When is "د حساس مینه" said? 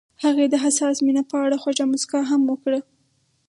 0.49-1.23